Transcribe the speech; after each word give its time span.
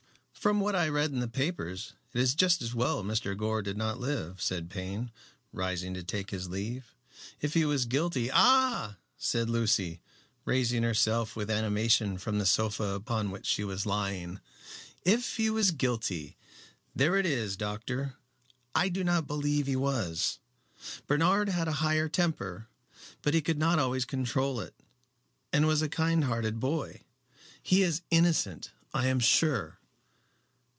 "From 0.41 0.59
what 0.59 0.75
I 0.75 0.89
read 0.89 1.11
in 1.11 1.19
the 1.19 1.27
papers 1.27 1.93
it 2.15 2.19
is 2.19 2.33
just 2.33 2.63
as 2.63 2.73
well 2.73 3.03
Mr. 3.03 3.37
Gore 3.37 3.61
did 3.61 3.77
not 3.77 3.99
live," 3.99 4.41
said 4.41 4.71
Payne, 4.71 5.11
rising 5.53 5.93
to 5.93 6.01
take 6.03 6.31
his 6.31 6.49
leave. 6.49 6.95
"If 7.41 7.53
he 7.53 7.63
was 7.63 7.85
guilty" 7.85 8.31
"Ah!" 8.33 8.97
said 9.19 9.51
Lucy, 9.51 10.01
raising 10.43 10.81
herself 10.81 11.35
with 11.35 11.51
animation 11.51 12.17
from 12.17 12.39
the 12.39 12.47
sofa 12.47 12.85
upon 12.95 13.29
which 13.29 13.45
she 13.45 13.63
was 13.63 13.85
lying. 13.85 14.39
"If 15.03 15.37
he 15.37 15.51
was 15.51 15.69
guilty. 15.69 16.37
There 16.95 17.17
it 17.17 17.27
is, 17.27 17.55
doctor. 17.55 18.15
I 18.73 18.89
do 18.89 19.03
not 19.03 19.27
believe 19.27 19.67
he 19.67 19.75
was. 19.75 20.39
Bernard 21.05 21.49
had 21.49 21.67
a 21.67 21.73
high 21.83 22.07
temper, 22.07 22.67
but 23.21 23.35
he 23.35 23.41
could 23.41 23.59
not 23.59 23.77
always 23.77 24.05
control 24.05 24.59
it, 24.59 24.73
and 25.53 25.67
was 25.67 25.83
a 25.83 25.87
kind 25.87 26.23
hearted 26.23 26.59
boy. 26.59 27.01
He 27.61 27.83
is 27.83 28.01
innocent 28.09 28.71
I 28.91 29.05
am 29.05 29.19
sure." 29.19 29.77